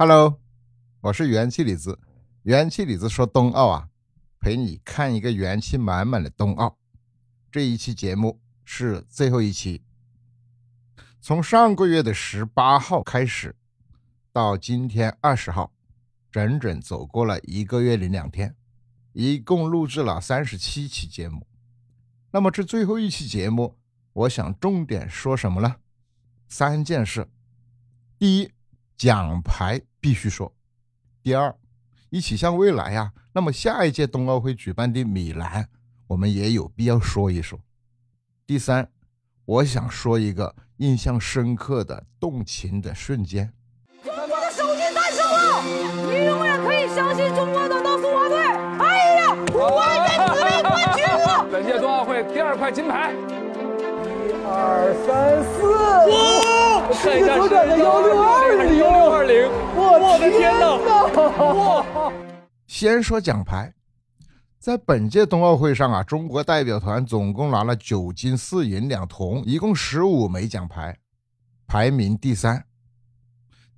[0.00, 0.40] Hello，
[1.00, 1.98] 我是元气李子。
[2.42, 3.88] 元气李子说冬奥啊，
[4.38, 6.78] 陪你看一个元气满满的冬奥。
[7.50, 9.82] 这一期节目是最后一期。
[11.20, 13.56] 从上个月的十八号开始，
[14.32, 15.72] 到今天二十号，
[16.30, 18.54] 整整走过了一个月零两天，
[19.14, 21.44] 一共录制了三十七期节目。
[22.30, 23.76] 那么这最后一期节目，
[24.12, 25.74] 我想重点说什么呢？
[26.46, 27.28] 三件事。
[28.16, 28.52] 第一，
[28.96, 30.52] 奖牌必须说；
[31.22, 31.54] 第二，
[32.10, 33.12] 一起向未来呀。
[33.32, 35.68] 那么下一届冬奥会举办的米兰，
[36.08, 37.58] 我们也有必要说一说。
[38.46, 38.90] 第三，
[39.44, 43.52] 我想说一个印象深刻的动情的瞬间。
[44.02, 45.62] 中国的首金诞生了，
[46.10, 48.38] 你永远可以相信中国短道速滑队。
[48.78, 51.46] 哎呀，万人子妹冠军了！
[51.52, 53.12] 本届冬奥会第二块金牌。
[53.12, 55.58] 一二三四，
[56.08, 56.10] 五！
[56.94, 58.37] 世界左转的幺六二
[60.30, 60.76] 天哪！
[60.76, 62.12] 哇！
[62.66, 63.74] 先说奖牌，
[64.58, 70.98] 在本届冬奥会上啊，中国代表团总共拿了九金四银两铜，一共十五枚奖牌，
[71.66, 72.66] 排名第三，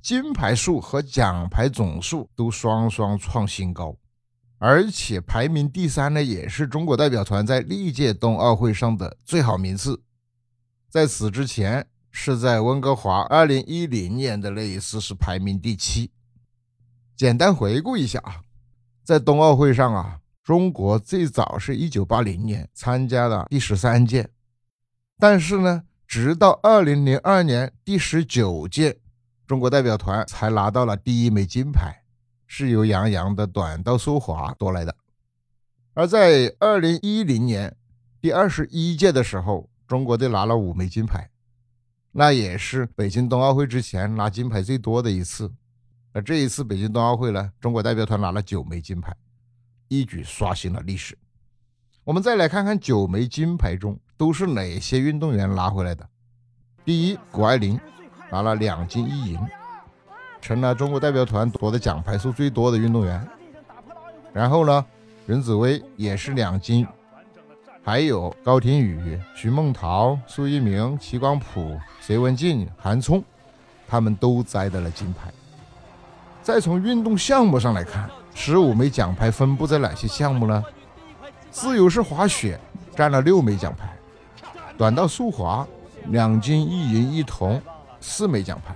[0.03, 3.97] 金牌数和奖牌总数都双双创新高，
[4.59, 10.03] 而且排名第三呢，也是中国代表团在历届冬奥会上的最好名次。
[10.89, 16.11] 在此之前，是在温哥华2010年的那一次是排名第七。
[17.21, 18.41] 简单回顾一下啊，
[19.05, 24.31] 在冬奥会上啊，中国最早是一九八零年参加了第十三届，
[25.19, 29.01] 但是呢，直到2002年第十九届，
[29.47, 31.95] 中国代表团才拿到了第一枚金牌，
[32.47, 34.97] 是由杨洋的短道速滑夺来的。
[35.93, 37.77] 而在2010年
[38.23, 41.29] 第二十一届的时候，中国队拿了五枚金牌，
[42.13, 45.53] 那也是北京冬奥会之前拿金牌最多的一次。
[46.13, 49.15] 而这一次北京冬奥会呢，中国代表团拿了九枚金牌，
[49.89, 51.17] 一举刷新了历史。
[52.03, 56.09] 我们再来看看九枚金牌中都是哪些运动员拿回来的。
[56.85, 57.79] 第一，谷爱凌
[58.31, 59.39] 拿了两金一银，
[60.41, 63.29] 成了中国代表团夺的奖牌数最多的运动员。
[64.33, 64.85] 然后呢，
[65.27, 66.87] 任子威也是两金。
[67.83, 73.23] 还有高亭宇、徐梦桃、苏一鸣、齐光朴、隋文静、韩聪，
[73.87, 75.33] 他们都摘得了金牌。
[76.43, 80.65] 再从运动项目上来看，十五枚奖牌分布在哪些项目呢？
[81.51, 82.59] 自由式滑雪
[82.95, 83.97] 占了六枚奖牌，
[84.77, 85.67] 短道速滑
[86.07, 87.61] 两金一银一铜，
[88.01, 88.75] 四枚奖牌。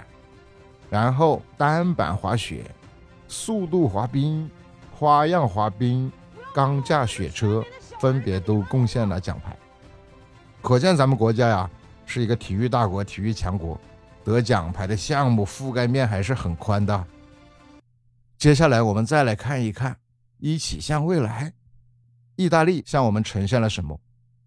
[0.90, 2.64] 然后单板滑雪、
[3.28, 4.48] 速度滑冰、
[4.92, 6.10] 花样滑冰、
[6.52, 7.64] 钢架雪车。
[8.00, 9.56] 分别都贡献了奖牌，
[10.60, 11.70] 可见咱们国家呀
[12.04, 13.80] 是一个体育大国、体育强国，
[14.22, 17.04] 得奖牌的项目覆盖面还是很宽的。
[18.44, 19.96] 接下来我们再来看一看，
[20.36, 21.54] 一起向未来，
[22.36, 23.98] 意大利向我们呈现了什么？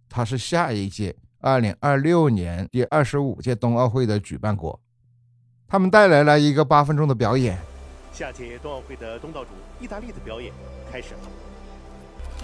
[0.08, 4.80] 它是下一届2026年第二十五届冬奥会的举办国，
[5.68, 7.58] 他们带来了一个八分钟的表演。
[8.14, 9.50] 下届冬奥会的东道主
[9.82, 10.54] 意大利的表演
[10.92, 11.20] 开始了。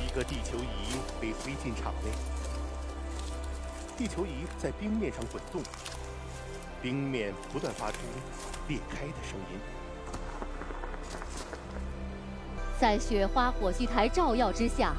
[0.04, 2.10] 一个地球仪被推进场内，
[3.96, 5.62] 地球仪在冰面上滚动，
[6.82, 8.00] 冰面不断发出
[8.68, 9.83] 裂开的声音。
[12.84, 14.94] 在雪花火炬台照耀之下，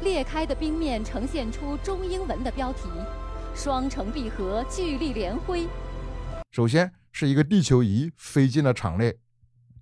[0.00, 2.88] 裂开的冰面呈现出中英文的标题
[3.54, 5.68] ：“双城闭合，巨力连辉。”
[6.50, 9.18] 首先是一个地球仪飞进了场内，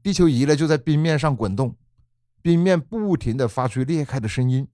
[0.03, 1.76] 地球仪呢就在冰面上滚动。
[2.43, 4.66] 冰面不停地发出裂开的声音，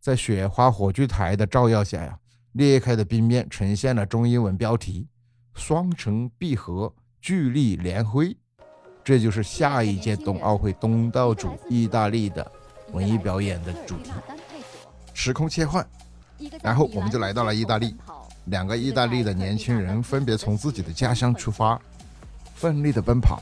[0.00, 2.18] 在雪花火炬台的照耀下呀，
[2.50, 5.06] 裂开的冰面呈现了中英文标题
[5.54, 8.36] “双城闭合，巨力连辉”，
[9.06, 12.44] 这就是下一届冬奥会东道主意大利的
[12.90, 14.10] 文艺表演的主题。
[15.14, 15.86] 时空切换，
[16.60, 17.94] 然后我们就来到了意大利，
[18.46, 21.80] 两个意大利的年轻人分别从自己的家乡出发，
[22.56, 23.40] 奋力的奔跑。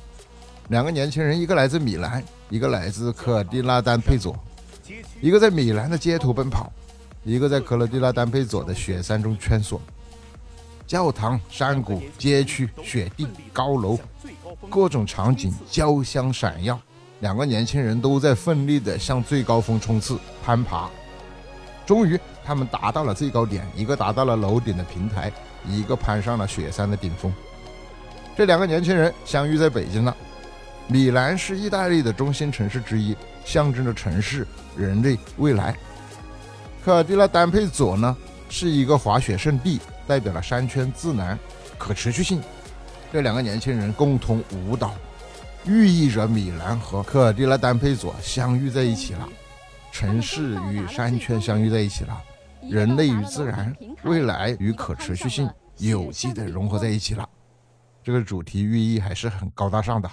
[0.69, 4.39] 两个年轻人，一个来自米兰，一个来自科尔蒂拉丹佩佐。
[5.23, 6.71] 一个在米兰的街头奔跑，
[7.25, 9.81] 一个在科尔蒂拉丹佩佐的雪山中穿梭。
[10.87, 13.99] 教堂、山谷、街区、雪地、高楼，
[14.71, 16.79] 各种场景交相闪耀。
[17.21, 20.91] 两个年轻人都在奋力地向最高峰冲刺、攀爬。
[21.87, 25.33] 终于，他们达到了最高点，一个达到了楼顶的平台，
[25.67, 27.33] 一个攀上了雪山的顶峰。
[28.37, 30.15] 这两个年轻人相遇在北京了。
[30.87, 34.47] 米兰是意大利的中心城市之一，象征着城市、
[34.77, 35.75] 人类未来。
[36.85, 38.15] 科尔蒂拉丹佩佐呢，
[38.51, 41.39] 是一个滑雪圣地，代表了山圈自然、
[41.79, 42.43] 可持续性。
[43.15, 44.93] 这两个年轻人共同舞蹈，
[45.65, 49.29] 寓意着米兰和科尔蒂拉丹佩佐相遇在一起了，
[49.93, 52.21] 城市与山泉相遇在一起了，
[52.69, 53.73] 人类与自然、
[54.03, 57.25] 未来与可持续性有机的融合在一起了。
[58.03, 60.11] 这个主题寓意还是很高大上的。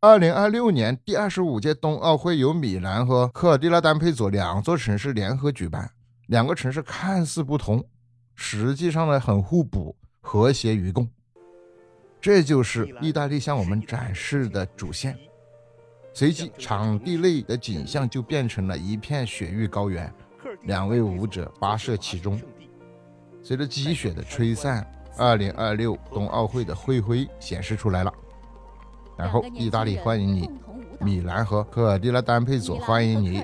[0.00, 5.90] 二零二六年第二十五届冬奥会由米兰和科尔蒂拉丹佩佐两座城市联合举办，
[6.28, 7.84] 两个城市看似不同，
[8.36, 11.08] 实际上呢很互补，和谐与共。
[12.20, 15.16] 这就是意大利向我们展示的主线。
[16.12, 20.12] 随即，场地内的景象就变成了一片雪域高原，
[20.64, 22.40] 两位舞者跋涉其中。
[23.42, 24.84] 随着积雪的吹散，
[25.16, 28.12] 二零二六冬奥会的会徽显示出来了。
[29.16, 30.50] 然后，意大利欢迎你，
[31.00, 33.42] 米兰和科尔蒂拉丹佩佐欢迎你。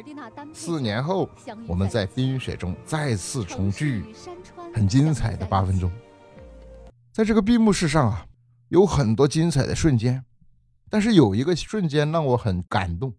[0.53, 1.29] 四年后，
[1.67, 4.05] 我们在冰雪中再次重聚，
[4.75, 5.91] 很精彩的八分钟。
[7.13, 8.27] 在这个闭幕式上啊，
[8.77, 10.23] 有很多精彩的瞬间，
[10.91, 13.15] 但是有一个瞬间让我很感动。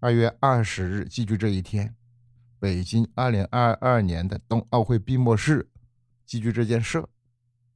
[0.00, 1.94] 二月二十日，记住这一天，
[2.58, 5.68] 北京二零二二年的冬奥会闭幕式，
[6.24, 7.04] 记住这件事。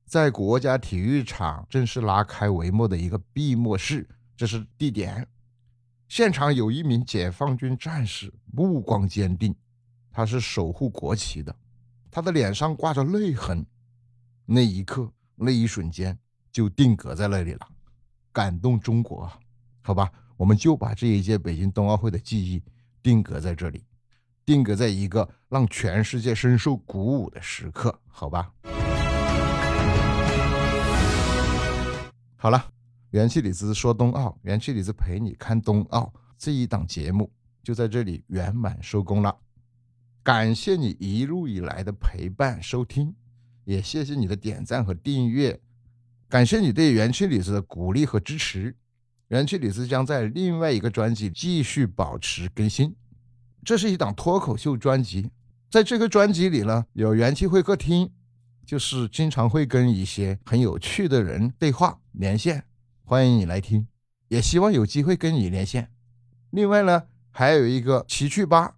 [0.06, 5.28] 在国家体育场正式拉开帷幕的一个闭幕式，这是地点。
[6.08, 9.54] 现场有一名解放军战士，目光坚定，
[10.10, 11.54] 他是守护国旗的，
[12.10, 13.66] 他的脸上挂着泪痕。
[14.46, 16.18] 那一刻，那一瞬间
[16.56, 17.68] 就定格在那里了，
[18.32, 19.30] 感动中国。
[19.82, 22.62] 好吧，我们就把这一届北京冬奥会的记忆
[23.02, 23.84] 定格在这里，
[24.46, 28.00] 定格在一个让全世界深受鼓舞的时刻。
[28.06, 28.50] 好吧。
[32.36, 32.72] 好了，
[33.10, 37.30] 元气李子说冬奥，元气李子陪你看冬奥这一档节目
[37.62, 39.36] 就在这里圆满收工了。
[40.22, 43.14] 感谢你一路以来的陪伴收听，
[43.64, 45.60] 也谢谢你的点赞和订阅，
[46.28, 48.74] 感谢你对元气李子的鼓励和支持。
[49.28, 52.94] 元气李子将在另外一个专辑继续保持更新，
[53.64, 55.30] 这是一档脱口秀专辑，
[55.70, 58.10] 在这个专辑里呢，有元气会客厅。
[58.64, 62.64] 就是经常会跟一些很有趣的人对话连线，
[63.04, 63.86] 欢迎你来听，
[64.26, 65.88] 也希望有机会跟你连线。
[66.50, 68.74] 另外呢，还有一个奇趣吧，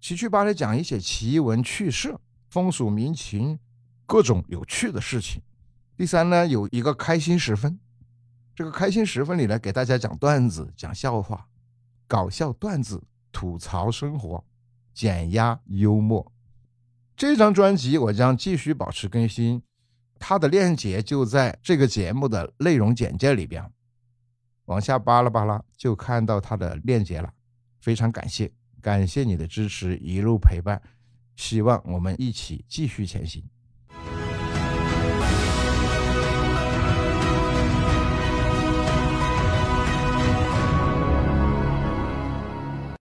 [0.00, 2.16] 奇趣吧里讲一些奇闻趣事、
[2.48, 3.60] 风俗民情，
[4.04, 5.40] 各种有趣的事情。
[6.00, 7.78] 第三呢，有一个开心时分，
[8.54, 11.46] 这个开心时分里呢，给大家讲段子、讲笑话、
[12.08, 14.42] 搞笑段子、吐槽生活、
[14.94, 16.32] 减压幽默。
[17.14, 19.62] 这张专辑我将继续保持更新，
[20.18, 23.70] 它的链接就在这个节目的内容简介里边，
[24.64, 27.30] 往下扒拉扒拉就看到它的链接了。
[27.78, 28.50] 非常感谢，
[28.80, 30.80] 感谢你的支持，一路陪伴，
[31.36, 33.44] 希望我们一起继续前行。